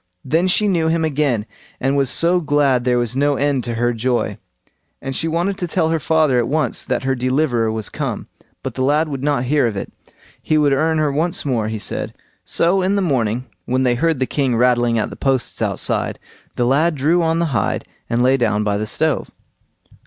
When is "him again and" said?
0.87-1.95